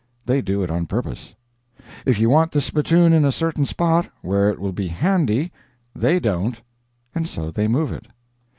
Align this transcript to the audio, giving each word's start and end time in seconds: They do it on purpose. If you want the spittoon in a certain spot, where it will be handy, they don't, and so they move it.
They 0.25 0.41
do 0.41 0.63
it 0.63 0.71
on 0.71 0.87
purpose. 0.87 1.35
If 2.07 2.17
you 2.19 2.27
want 2.27 2.53
the 2.53 2.59
spittoon 2.59 3.13
in 3.13 3.23
a 3.23 3.31
certain 3.31 3.67
spot, 3.67 4.09
where 4.23 4.49
it 4.49 4.57
will 4.59 4.73
be 4.73 4.87
handy, 4.87 5.51
they 5.95 6.19
don't, 6.19 6.59
and 7.13 7.27
so 7.27 7.51
they 7.51 7.67
move 7.67 7.91
it. 7.91 8.07